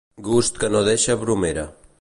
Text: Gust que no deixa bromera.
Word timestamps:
Gust 0.27 0.57
que 0.63 0.71
no 0.77 0.81
deixa 0.89 1.19
bromera. 1.27 1.71